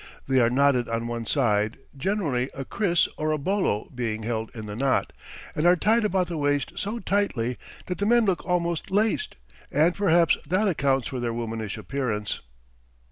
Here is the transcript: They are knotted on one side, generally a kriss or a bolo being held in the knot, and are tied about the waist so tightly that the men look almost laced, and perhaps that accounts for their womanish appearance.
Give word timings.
They 0.27 0.39
are 0.39 0.49
knotted 0.49 0.89
on 0.89 1.05
one 1.07 1.27
side, 1.27 1.77
generally 1.95 2.49
a 2.55 2.65
kriss 2.65 3.07
or 3.17 3.29
a 3.31 3.37
bolo 3.37 3.91
being 3.93 4.23
held 4.23 4.49
in 4.55 4.65
the 4.65 4.75
knot, 4.75 5.13
and 5.55 5.67
are 5.67 5.75
tied 5.75 6.03
about 6.03 6.25
the 6.25 6.39
waist 6.39 6.71
so 6.75 6.97
tightly 6.97 7.59
that 7.85 7.99
the 7.99 8.07
men 8.07 8.25
look 8.25 8.43
almost 8.43 8.89
laced, 8.89 9.35
and 9.71 9.93
perhaps 9.93 10.39
that 10.47 10.67
accounts 10.67 11.09
for 11.09 11.19
their 11.19 11.33
womanish 11.35 11.77
appearance. 11.77 12.41